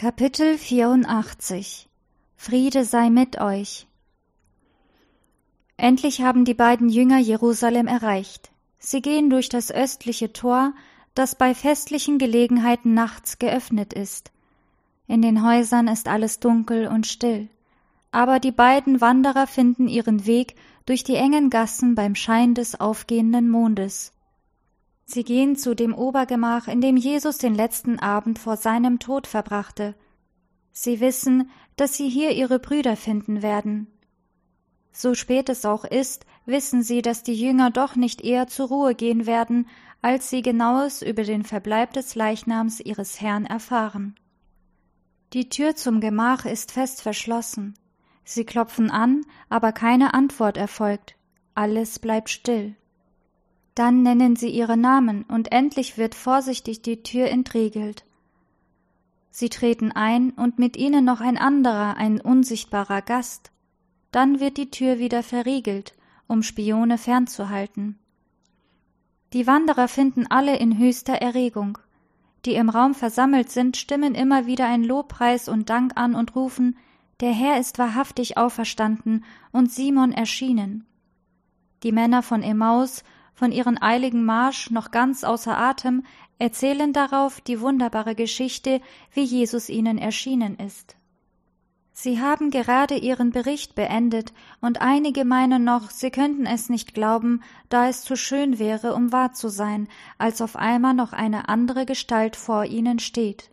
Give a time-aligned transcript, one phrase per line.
[0.00, 1.86] Kapitel 84
[2.34, 3.86] Friede sei mit euch.
[5.76, 8.50] Endlich haben die beiden Jünger Jerusalem erreicht.
[8.78, 10.72] Sie gehen durch das östliche Tor,
[11.14, 14.32] das bei festlichen Gelegenheiten nachts geöffnet ist.
[15.06, 17.50] In den Häusern ist alles dunkel und still.
[18.10, 20.54] Aber die beiden Wanderer finden ihren Weg
[20.86, 24.14] durch die engen Gassen beim Schein des aufgehenden Mondes.
[25.12, 29.96] Sie gehen zu dem Obergemach, in dem Jesus den letzten Abend vor seinem Tod verbrachte.
[30.70, 33.88] Sie wissen, dass sie hier ihre Brüder finden werden.
[34.92, 38.94] So spät es auch ist, wissen sie, dass die Jünger doch nicht eher zur Ruhe
[38.94, 39.66] gehen werden,
[40.00, 44.14] als sie genaues über den Verbleib des Leichnams ihres Herrn erfahren.
[45.32, 47.74] Die Tür zum Gemach ist fest verschlossen.
[48.22, 51.16] Sie klopfen an, aber keine Antwort erfolgt.
[51.56, 52.76] Alles bleibt still.
[53.80, 58.04] Dann nennen sie ihre Namen, und endlich wird vorsichtig die Tür entriegelt.
[59.30, 63.50] Sie treten ein, und mit ihnen noch ein anderer, ein unsichtbarer Gast.
[64.12, 65.94] Dann wird die Tür wieder verriegelt,
[66.26, 67.98] um Spione fernzuhalten.
[69.32, 71.78] Die Wanderer finden alle in höchster Erregung.
[72.44, 76.76] Die im Raum versammelt sind, stimmen immer wieder ein Lobpreis und Dank an und rufen
[77.20, 80.84] Der Herr ist wahrhaftig auferstanden und Simon erschienen.
[81.82, 83.04] Die Männer von Emmaus
[83.40, 86.04] von ihrem eiligen Marsch noch ganz außer Atem,
[86.38, 88.82] erzählen darauf die wunderbare Geschichte,
[89.14, 90.94] wie Jesus ihnen erschienen ist.
[91.94, 97.40] Sie haben gerade ihren Bericht beendet, und einige meinen noch, sie könnten es nicht glauben,
[97.70, 99.88] da es zu schön wäre, um wahr zu sein,
[100.18, 103.50] als auf einmal noch eine andere Gestalt vor ihnen steht.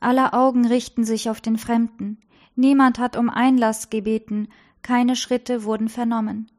[0.00, 2.18] Aller Augen richten sich auf den Fremden.
[2.56, 4.48] Niemand hat um Einlass gebeten,
[4.82, 6.50] keine Schritte wurden vernommen.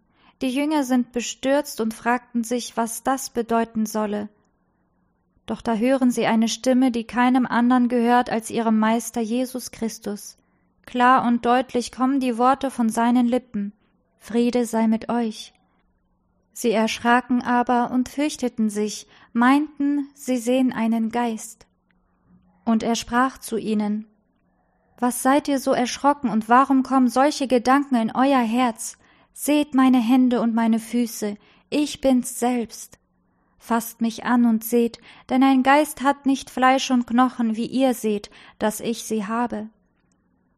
[0.44, 4.27] Die Jünger sind bestürzt und fragten sich, was das bedeuten solle.
[5.45, 10.38] Doch da hören sie eine Stimme, die keinem anderen gehört als ihrem Meister Jesus Christus.
[10.86, 13.71] Klar und deutlich kommen die Worte von seinen Lippen.
[14.19, 15.53] Friede sei mit euch.
[16.52, 21.67] Sie erschraken aber und fürchteten sich, meinten, sie sehen einen Geist.
[22.65, 24.08] Und er sprach zu ihnen,
[24.99, 28.98] Was seid ihr so erschrocken und warum kommen solche Gedanken in euer Herz?
[29.33, 31.38] Seht meine Hände und meine Füße,
[31.70, 32.99] ich bin's selbst.
[33.58, 34.99] Fasst mich an und seht,
[35.30, 38.30] denn ein Geist hat nicht Fleisch und Knochen, wie ihr seht,
[38.60, 39.70] dass ich sie habe.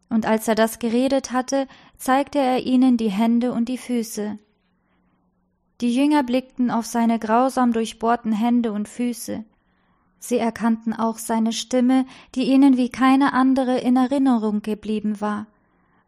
[0.09, 4.37] Und als er das geredet hatte, zeigte er ihnen die Hände und die Füße.
[5.81, 9.43] Die Jünger blickten auf seine grausam durchbohrten Hände und Füße.
[10.19, 15.47] Sie erkannten auch seine Stimme, die ihnen wie keine andere in Erinnerung geblieben war.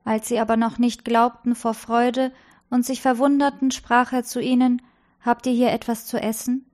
[0.03, 2.31] Als sie aber noch nicht glaubten vor Freude
[2.69, 4.81] und sich verwunderten, sprach er zu ihnen
[5.21, 6.65] Habt ihr hier etwas zu essen?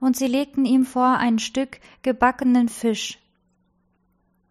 [0.00, 3.18] Und sie legten ihm vor ein Stück gebackenen Fisch.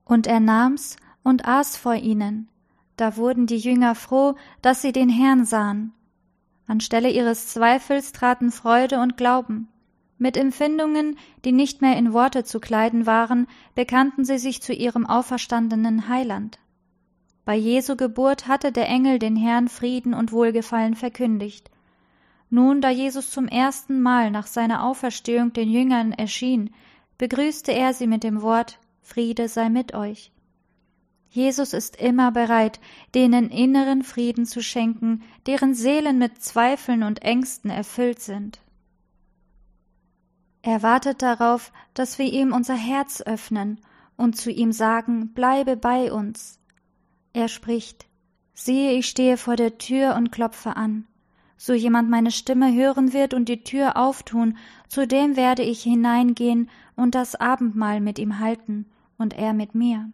[0.03, 2.49] Und er nahm's und aß vor ihnen.
[2.97, 5.93] Da wurden die Jünger froh, dass sie den Herrn sahen.
[6.67, 9.69] Anstelle ihres Zweifels traten Freude und Glauben.
[10.17, 15.05] Mit Empfindungen, die nicht mehr in Worte zu kleiden waren, bekannten sie sich zu ihrem
[15.05, 16.59] auferstandenen Heiland.
[17.47, 21.71] Bei Jesu Geburt hatte der Engel den Herrn Frieden und Wohlgefallen verkündigt.
[22.49, 26.71] Nun, da Jesus zum ersten Mal nach seiner Auferstehung den Jüngern erschien,
[27.17, 30.33] begrüßte er sie mit dem Wort Friede sei mit euch.
[31.29, 32.81] Jesus ist immer bereit,
[33.15, 38.59] denen inneren Frieden zu schenken, deren Seelen mit Zweifeln und Ängsten erfüllt sind.
[40.63, 43.79] Er wartet darauf, dass wir ihm unser Herz öffnen
[44.17, 46.59] und zu ihm sagen, bleibe bei uns.
[47.33, 48.07] Er spricht
[48.53, 51.05] Siehe, ich stehe vor der Tür und klopfe an.
[51.57, 54.57] So jemand meine Stimme hören wird und die Tür auftun,
[54.87, 60.11] zu dem werde ich hineingehen und das Abendmahl mit ihm halten und er mit mir.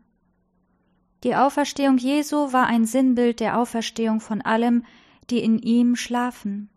[1.23, 4.83] Die Auferstehung Jesu war ein Sinnbild der Auferstehung von allem,
[5.29, 6.69] die in ihm schlafen.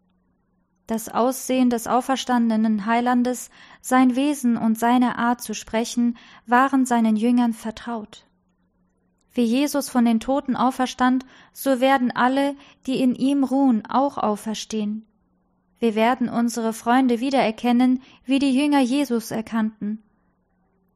[0.86, 6.16] Das Aussehen des auferstandenen Heilandes, sein Wesen und seine Art zu sprechen,
[6.47, 8.25] waren seinen Jüngern vertraut.
[9.36, 12.56] Wie Jesus von den Toten auferstand, so werden alle,
[12.86, 15.04] die in ihm ruhen, auch auferstehen.
[15.78, 20.03] Wir werden unsere Freunde wiedererkennen, wie die Jünger Jesus erkannten.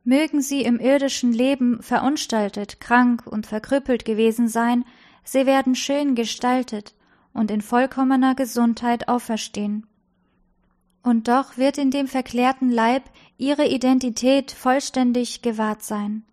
[0.04, 4.86] Mögen sie im irdischen Leben verunstaltet, krank und verkrüppelt gewesen sein,
[5.22, 6.94] sie werden schön gestaltet
[7.34, 9.86] und in vollkommener Gesundheit auferstehen.
[11.02, 13.02] Und doch wird in dem verklärten Leib
[13.36, 16.24] ihre Identität vollständig gewahrt sein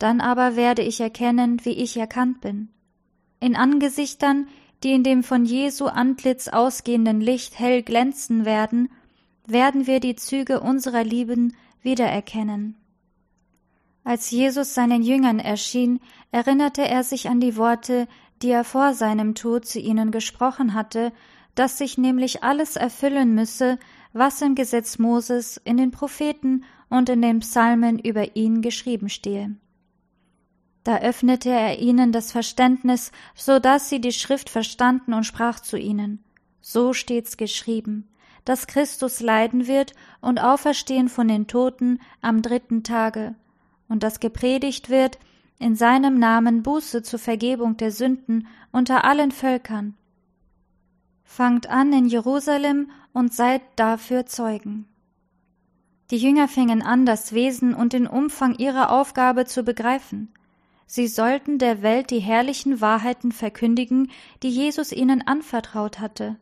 [0.00, 2.70] dann aber werde ich erkennen, wie ich erkannt bin.
[3.38, 4.48] In Angesichtern,
[4.82, 8.88] die in dem von Jesu Antlitz ausgehenden Licht hell glänzen werden,
[9.46, 12.76] werden wir die Züge unserer Lieben wiedererkennen.
[14.02, 16.00] Als Jesus seinen Jüngern erschien,
[16.32, 18.08] erinnerte er sich an die Worte,
[18.40, 21.12] die er vor seinem Tod zu ihnen gesprochen hatte,
[21.54, 23.78] dass sich nämlich alles erfüllen müsse,
[24.14, 29.56] was im Gesetz Moses, in den Propheten und in den Psalmen über ihn geschrieben stehe.
[30.84, 35.76] Da öffnete er ihnen das Verständnis, so dass sie die Schrift verstanden und sprach zu
[35.76, 36.24] ihnen.
[36.60, 38.08] So steht's geschrieben,
[38.44, 43.34] dass Christus leiden wird und auferstehen von den Toten am dritten Tage,
[43.88, 45.18] und dass gepredigt wird,
[45.58, 49.94] in seinem Namen Buße zur Vergebung der Sünden unter allen Völkern.
[51.24, 54.86] Fangt an in Jerusalem und seid dafür Zeugen.
[56.10, 60.32] Die Jünger fingen an, das Wesen und den Umfang ihrer Aufgabe zu begreifen.
[60.92, 64.10] Sie sollten der Welt die herrlichen Wahrheiten verkündigen,
[64.42, 66.34] die Jesus ihnen anvertraut hatte.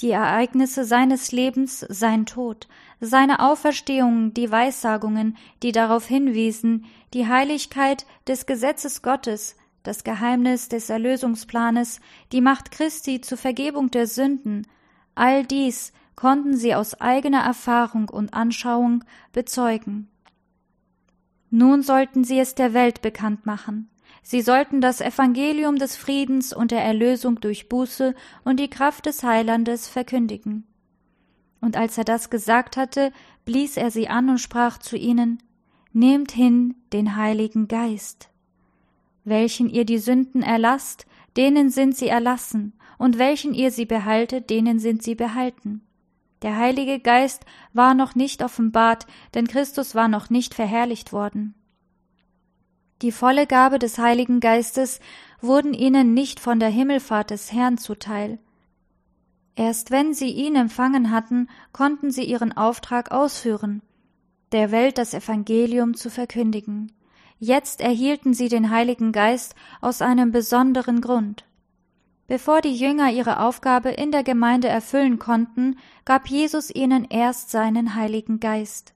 [0.00, 2.68] Die Ereignisse seines Lebens, sein Tod,
[3.00, 6.84] seine Auferstehung, die Weissagungen, die darauf hinwiesen,
[7.14, 11.98] die Heiligkeit des Gesetzes Gottes, das Geheimnis des Erlösungsplanes,
[12.30, 14.68] die Macht Christi zur Vergebung der Sünden,
[15.16, 19.02] all dies konnten sie aus eigener Erfahrung und Anschauung
[19.32, 20.11] bezeugen.
[21.54, 23.90] Nun sollten sie es der Welt bekannt machen.
[24.22, 29.22] Sie sollten das Evangelium des Friedens und der Erlösung durch Buße und die Kraft des
[29.22, 30.64] Heilandes verkündigen.
[31.60, 33.12] Und als er das gesagt hatte,
[33.44, 35.42] blies er sie an und sprach zu ihnen
[35.92, 38.30] Nehmt hin den Heiligen Geist.
[39.24, 41.04] Welchen ihr die Sünden erlasst,
[41.36, 45.82] denen sind sie erlassen, und welchen ihr sie behaltet, denen sind sie behalten.
[46.42, 51.54] Der Heilige Geist war noch nicht offenbart, denn Christus war noch nicht verherrlicht worden.
[53.00, 55.00] Die volle Gabe des Heiligen Geistes
[55.40, 58.38] wurden ihnen nicht von der Himmelfahrt des Herrn zuteil.
[59.54, 63.82] Erst wenn sie ihn empfangen hatten, konnten sie ihren Auftrag ausführen,
[64.52, 66.92] der Welt das Evangelium zu verkündigen.
[67.38, 71.44] Jetzt erhielten sie den Heiligen Geist aus einem besonderen Grund.
[72.32, 75.76] Bevor die Jünger ihre Aufgabe in der Gemeinde erfüllen konnten,
[76.06, 78.94] gab Jesus ihnen erst seinen Heiligen Geist.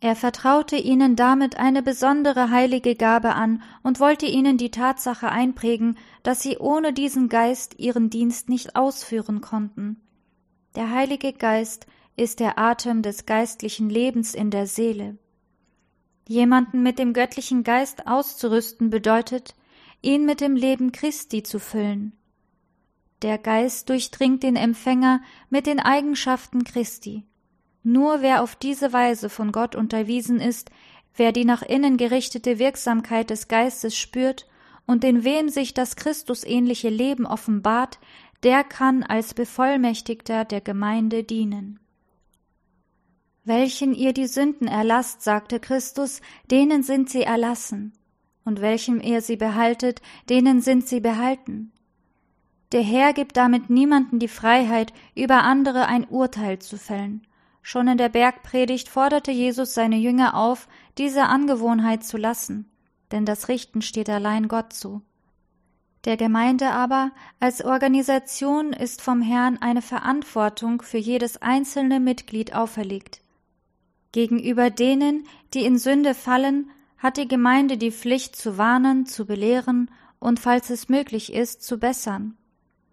[0.00, 5.96] Er vertraute ihnen damit eine besondere heilige Gabe an und wollte ihnen die Tatsache einprägen,
[6.24, 10.00] dass sie ohne diesen Geist ihren Dienst nicht ausführen konnten.
[10.74, 11.86] Der Heilige Geist
[12.16, 15.16] ist der Atem des geistlichen Lebens in der Seele.
[16.26, 19.54] Jemanden mit dem göttlichen Geist auszurüsten bedeutet,
[20.02, 22.12] ihn mit dem Leben Christi zu füllen.
[23.22, 27.24] Der Geist durchdringt den Empfänger mit den Eigenschaften Christi.
[27.82, 30.70] Nur wer auf diese Weise von Gott unterwiesen ist,
[31.14, 34.46] wer die nach innen gerichtete Wirksamkeit des Geistes spürt
[34.86, 37.98] und in wem sich das Christusähnliche Leben offenbart,
[38.42, 41.80] der kann als Bevollmächtigter der Gemeinde dienen.
[43.44, 46.20] Welchen ihr die Sünden erlasst, sagte Christus,
[46.50, 47.92] denen sind sie erlassen
[48.46, 50.00] und welchem ihr sie behaltet,
[50.30, 51.72] denen sind sie behalten.
[52.72, 57.26] Der Herr gibt damit niemanden die Freiheit, über andere ein Urteil zu fällen.
[57.60, 62.70] Schon in der Bergpredigt forderte Jesus seine Jünger auf, diese Angewohnheit zu lassen,
[63.10, 65.02] denn das Richten steht allein Gott zu.
[66.04, 67.10] Der Gemeinde aber
[67.40, 73.20] als Organisation ist vom Herrn eine Verantwortung für jedes einzelne Mitglied auferlegt.
[74.12, 79.90] Gegenüber denen, die in Sünde fallen, hat die Gemeinde die Pflicht zu warnen, zu belehren
[80.18, 82.36] und, falls es möglich ist, zu bessern.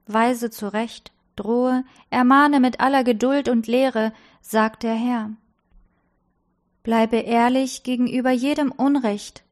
[0.06, 5.32] Weise zurecht, drohe, ermahne mit aller Geduld und Lehre, sagt der Herr.
[6.84, 9.44] Bleibe ehrlich gegenüber jedem Unrecht,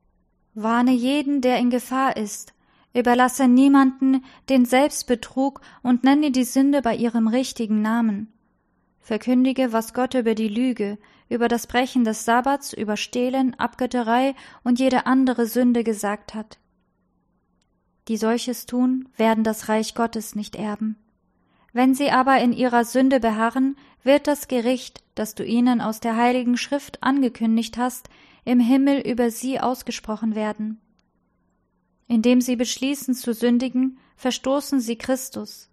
[0.53, 2.53] warne jeden, der in Gefahr ist,
[2.93, 8.31] überlasse niemanden den Selbstbetrug und nenne die Sünde bei ihrem richtigen Namen.
[8.99, 10.97] Verkündige, was Gott über die Lüge,
[11.31, 14.35] über das Brechen des Sabbats, über Stehlen, Abgötterei
[14.65, 16.59] und jede andere Sünde gesagt hat.
[18.09, 20.97] Die solches tun, werden das Reich Gottes nicht erben.
[21.71, 26.17] Wenn sie aber in ihrer Sünde beharren, wird das Gericht, das du ihnen aus der
[26.17, 28.09] heiligen Schrift angekündigt hast,
[28.43, 30.81] im Himmel über sie ausgesprochen werden.
[32.07, 35.69] Indem sie beschließen zu sündigen, verstoßen sie Christus.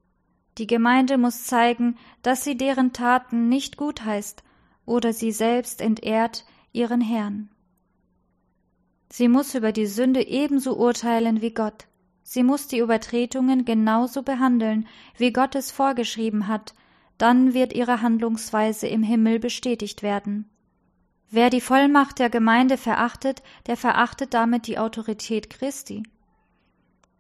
[0.59, 4.45] Die Gemeinde muss zeigen, dass sie deren Taten nicht gutheißt
[4.89, 7.51] oder sie selbst entehrt ihren Herrn.
[9.11, 11.87] Sie muss über die Sünde ebenso urteilen wie Gott.
[12.23, 16.75] Sie muss die Übertretungen genauso behandeln, wie Gott es vorgeschrieben hat,
[17.17, 20.49] dann wird ihre Handlungsweise im Himmel bestätigt werden.
[21.31, 26.03] Wer die Vollmacht der Gemeinde verachtet, der verachtet damit die Autorität Christi.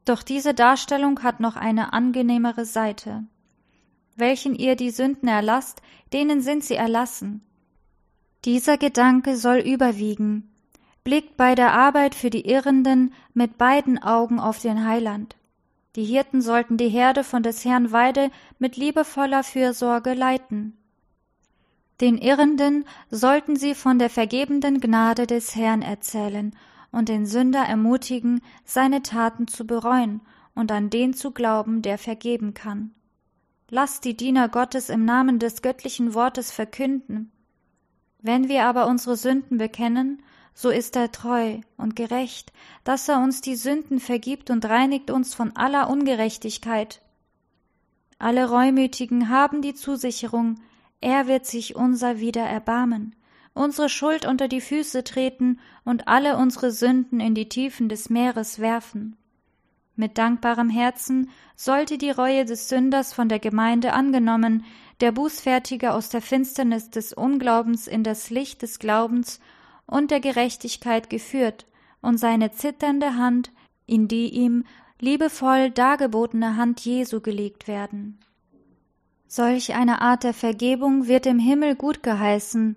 [0.05, 3.25] Doch diese Darstellung hat noch eine angenehmere Seite.
[4.17, 5.83] Welchen ihr die Sünden erlasst,
[6.13, 7.43] denen sind sie erlassen.
[8.45, 10.51] Dieser Gedanke soll überwiegen.
[11.05, 15.37] blickt bei der Arbeit für die Irrenden mit beiden Augen auf den Heiland.
[15.97, 20.77] Die Hirten sollten die Herde von des Herrn Weide mit liebevoller Fürsorge leiten.
[22.01, 26.55] Den Irrenden sollten sie von der vergebenden Gnade des Herrn erzählen
[26.93, 30.21] und den Sünder ermutigen, seine Taten zu bereuen
[30.55, 32.95] und an den zu glauben, der vergeben kann.
[33.71, 37.33] Lasst die Diener Gottes im Namen des göttlichen Wortes verkünden.
[38.21, 40.23] Wenn wir aber unsere Sünden bekennen,
[40.55, 45.35] so ist er treu und gerecht, dass er uns die Sünden vergibt und reinigt uns
[45.35, 47.01] von aller Ungerechtigkeit.
[48.19, 50.57] Alle Reumütigen haben die Zusicherung,
[51.01, 53.15] er wird sich unser wieder erbarmen,
[53.55, 58.59] unsere Schuld unter die Füße treten und alle unsere Sünden in die Tiefen des Meeres
[58.59, 59.17] werfen.
[59.99, 64.65] Mit dankbarem Herzen sollte die Reue des Sünders von der Gemeinde angenommen,
[65.01, 69.41] der Bußfertige aus der Finsternis des Unglaubens in das Licht des Glaubens
[69.87, 71.67] und der Gerechtigkeit geführt
[72.01, 73.51] und seine zitternde Hand
[73.87, 74.63] in die ihm
[75.01, 78.21] liebevoll dargebotene Hand Jesu gelegt werden.
[79.27, 82.77] Solch eine Art der Vergebung wird im Himmel gut geheißen.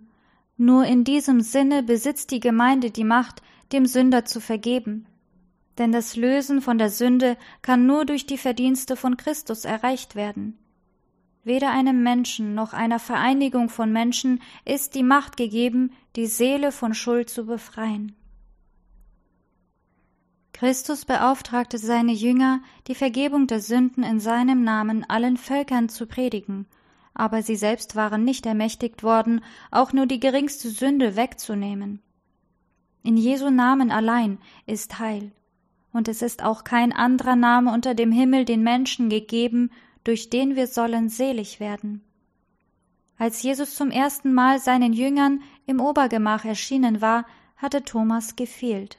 [0.58, 5.06] Nur in diesem Sinne besitzt die Gemeinde die Macht, dem Sünder zu vergeben.
[5.78, 10.58] Denn das Lösen von der Sünde kann nur durch die Verdienste von Christus erreicht werden.
[11.44, 16.94] Weder einem Menschen noch einer Vereinigung von Menschen ist die Macht gegeben, die Seele von
[16.94, 18.16] Schuld zu befreien.
[20.54, 26.68] Christus beauftragte seine Jünger, die Vergebung der Sünden in seinem Namen allen Völkern zu predigen,
[27.16, 32.04] aber sie selbst waren nicht ermächtigt worden, auch nur die geringste Sünde wegzunehmen.
[33.02, 34.38] In Jesu Namen allein
[34.68, 35.32] ist Heil,
[35.94, 39.72] und es ist auch kein anderer Name unter dem Himmel den Menschen gegeben,
[40.04, 42.04] durch den wir sollen selig werden.
[43.18, 48.98] Als Jesus zum ersten Mal seinen Jüngern im Obergemach erschienen war, hatte Thomas gefehlt.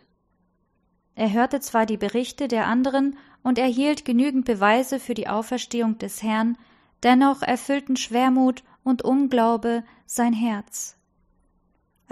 [1.14, 6.22] Er hörte zwar die Berichte der anderen und erhielt genügend Beweise für die Auferstehung des
[6.22, 6.56] Herrn,
[7.02, 10.96] dennoch erfüllten Schwermut und Unglaube sein Herz.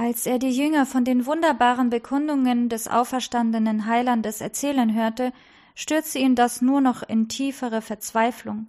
[0.02, 5.30] Als er die Jünger von den wunderbaren Bekundungen des auferstandenen Heilandes erzählen hörte,
[5.74, 8.68] stürzte ihn das nur noch in tiefere Verzweiflung.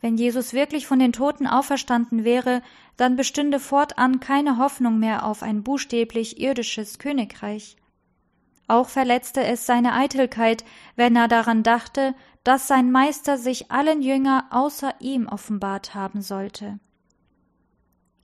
[0.00, 2.62] Wenn Jesus wirklich von den Toten auferstanden wäre,
[2.96, 7.74] dann bestünde fortan keine Hoffnung mehr auf ein buchstäblich irdisches Königreich.
[8.68, 10.64] Auch verletzte es seine Eitelkeit,
[10.94, 12.14] wenn er daran dachte,
[12.44, 16.78] dass sein Meister sich allen Jünger außer ihm offenbart haben sollte.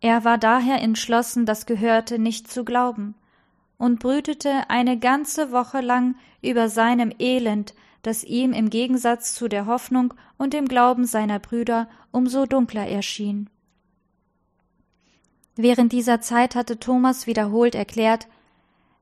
[0.01, 3.15] Er war daher entschlossen, das Gehörte nicht zu glauben,
[3.79, 9.67] und brütete eine ganze Woche lang über seinem Elend, das ihm im Gegensatz zu der
[9.67, 13.51] Hoffnung und dem Glauben seiner Brüder umso dunkler erschien.
[15.57, 18.29] Während dieser Zeit hatte Thomas wiederholt erklärt,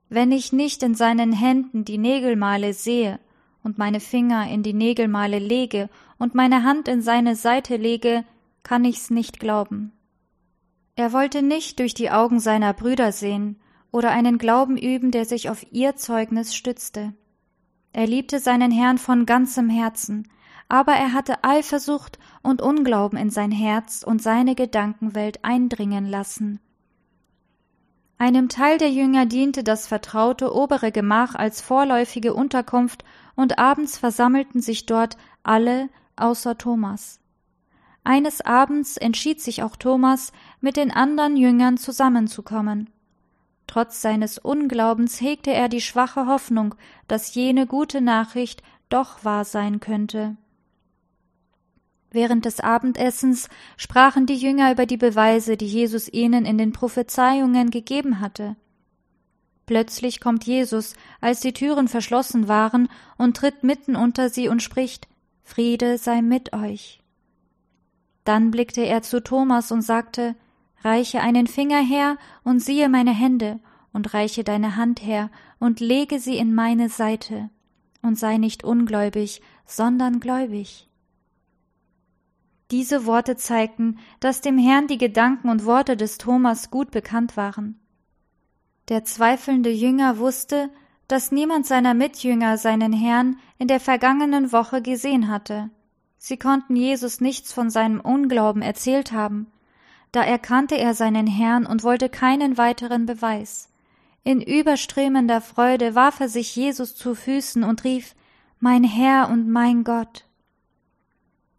[0.09, 3.19] wenn ich nicht in seinen Händen die Nägelmale sehe
[3.63, 8.25] und meine Finger in die Nägelmale lege und meine Hand in seine Seite lege,
[8.63, 9.93] kann ich's nicht glauben.
[10.97, 13.61] Er wollte nicht durch die Augen seiner Brüder sehen
[13.93, 17.13] oder einen Glauben üben, der sich auf ihr Zeugnis stützte.
[17.93, 20.29] Er liebte seinen Herrn von ganzem Herzen,
[20.69, 26.61] aber er hatte Eifersucht und Unglauben in sein Herz und seine Gedankenwelt eindringen lassen.
[28.19, 34.63] Einem Teil der Jünger diente das vertraute obere Gemach als vorläufige Unterkunft, und abends versammelten
[34.63, 37.21] sich dort alle außer Thomas.
[38.07, 42.89] Eines Abends entschied sich auch Thomas, mit den anderen Jüngern zusammenzukommen.
[43.67, 46.77] Trotz seines Unglaubens hegte er die schwache Hoffnung,
[47.09, 50.37] dass jene gute Nachricht doch wahr sein könnte.
[52.13, 57.71] Während des Abendessens sprachen die Jünger über die Beweise, die Jesus ihnen in den Prophezeiungen
[57.71, 58.55] gegeben hatte.
[59.67, 65.09] Plötzlich kommt Jesus, als die Türen verschlossen waren, und tritt mitten unter sie und spricht
[65.43, 67.03] Friede sei mit euch.
[68.27, 70.35] Dann blickte er zu Thomas und sagte
[70.83, 73.61] Reiche einen Finger her und siehe meine Hände,
[73.93, 77.49] und reiche deine Hand her und lege sie in meine Seite,
[78.03, 80.91] und sei nicht ungläubig, sondern gläubig.
[82.73, 87.79] Diese Worte zeigten, dass dem Herrn die Gedanken und Worte des Thomas gut bekannt waren.
[88.89, 90.69] Der zweifelnde Jünger wusste,
[91.07, 95.71] dass niemand seiner Mitjünger seinen Herrn in der vergangenen Woche gesehen hatte.
[96.19, 99.47] Sie konnten Jesus nichts von seinem Unglauben erzählt haben,
[100.13, 103.69] da erkannte er seinen Herrn und wollte keinen weiteren Beweis.
[104.25, 108.15] In überströmender Freude warf er sich Jesus zu Füßen und rief
[108.59, 110.25] Mein Herr und mein Gott.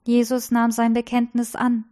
[0.05, 1.85] Jesus nahm sein Bekenntnis an,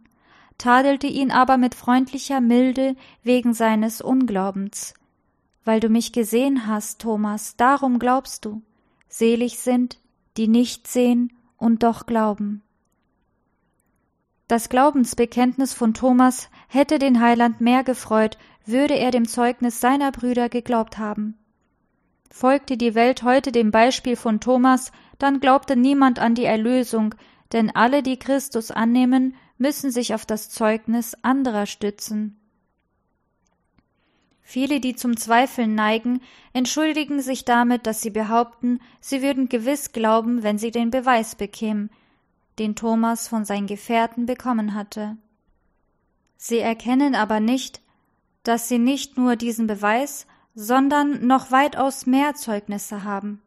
[0.58, 4.94] tadelte ihn aber mit freundlicher Milde wegen seines Unglaubens.
[5.64, 8.62] Weil du mich gesehen hast, Thomas, darum glaubst du.
[9.08, 9.98] Selig sind,
[10.36, 12.62] die nicht sehen und doch glauben.
[14.48, 20.48] Das Glaubensbekenntnis von Thomas hätte den Heiland mehr gefreut, würde er dem Zeugnis seiner Brüder
[20.48, 21.36] geglaubt haben.
[22.30, 27.14] Folgte die Welt heute dem Beispiel von Thomas, dann glaubte niemand an die Erlösung,
[27.52, 32.38] denn alle, die Christus annehmen, müssen sich auf das Zeugnis anderer stützen.
[34.48, 36.20] Viele, die zum Zweifeln neigen,
[36.52, 41.90] entschuldigen sich damit, dass sie behaupten, sie würden gewiss glauben, wenn sie den Beweis bekämen,
[42.60, 45.16] den Thomas von seinen Gefährten bekommen hatte.
[46.36, 47.80] Sie erkennen aber nicht,
[48.44, 53.42] dass sie nicht nur diesen Beweis, sondern noch weitaus mehr Zeugnisse haben.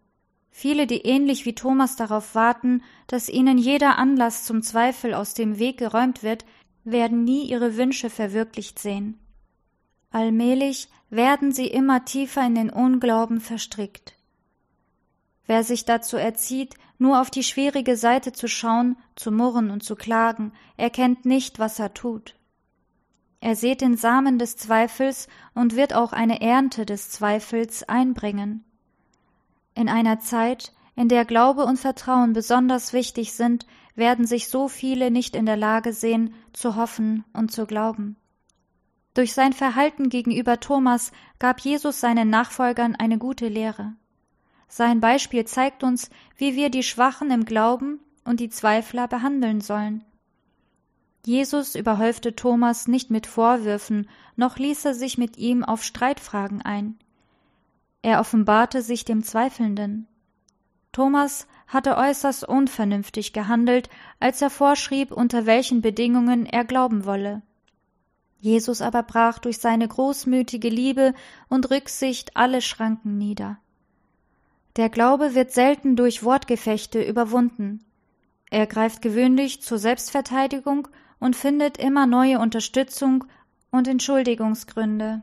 [0.52, 5.60] Viele, die ähnlich wie Thomas darauf warten, dass ihnen jeder Anlass zum Zweifel aus dem
[5.60, 6.44] Weg geräumt wird,
[6.84, 9.18] werden nie ihre Wünsche verwirklicht sehen.
[10.12, 14.16] Allmählich werden sie immer tiefer in den Unglauben verstrickt.
[15.46, 19.96] Wer sich dazu erzieht, nur auf die schwierige Seite zu schauen, zu murren und zu
[19.96, 22.36] klagen, erkennt nicht, was er tut.
[23.42, 28.66] Er sät den Samen des Zweifels und wird auch eine Ernte des Zweifels einbringen.
[29.76, 35.10] In einer Zeit, in der Glaube und Vertrauen besonders wichtig sind, werden sich so viele
[35.10, 38.18] nicht in der Lage sehen, zu hoffen und zu glauben.
[39.20, 43.92] Durch sein Verhalten gegenüber Thomas gab Jesus seinen Nachfolgern eine gute Lehre.
[44.70, 50.06] Sein Beispiel zeigt uns, wie wir die Schwachen im Glauben und die Zweifler behandeln sollen.
[51.26, 54.08] Jesus überhäufte Thomas nicht mit Vorwürfen,
[54.38, 56.98] noch ließ er sich mit ihm auf Streitfragen ein.
[58.02, 60.08] Er offenbarte sich dem Zweifelnden.
[60.94, 63.90] Thomas hatte äußerst unvernünftig gehandelt,
[64.22, 67.42] als er vorschrieb, unter welchen Bedingungen er glauben wolle.
[68.40, 71.14] Jesus aber brach durch seine großmütige Liebe
[71.50, 73.58] und Rücksicht alle Schranken nieder.
[74.78, 77.84] Der Glaube wird selten durch Wortgefechte überwunden.
[78.50, 80.88] Er greift gewöhnlich zur Selbstverteidigung
[81.20, 83.26] und findet immer neue Unterstützung
[83.72, 85.22] und Entschuldigungsgründe.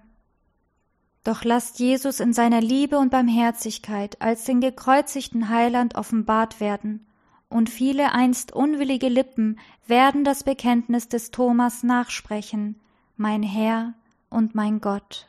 [1.25, 7.07] Doch lasst Jesus in seiner Liebe und Barmherzigkeit als den gekreuzigten Heiland offenbart werden,
[7.49, 12.79] und viele einst unwillige Lippen werden das Bekenntnis des Thomas nachsprechen,
[13.17, 13.95] mein Herr
[14.31, 15.27] und mein Gott.